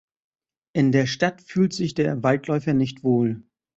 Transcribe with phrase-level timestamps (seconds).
[0.73, 3.43] In der Stadt fühlt sich der Waldläufer nicht wohl.